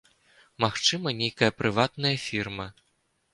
Магчыма, 0.63 1.13
нейкая 1.19 1.51
прыватная 1.59 2.15
фірма. 2.25 2.67